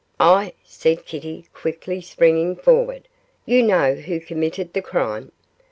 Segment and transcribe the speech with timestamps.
[0.19, 3.07] 'Ah!' said Kitty, quickly, springing forward,
[3.45, 5.31] 'you know who committed the crime.